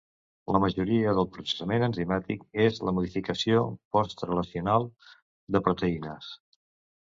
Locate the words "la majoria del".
0.53-1.27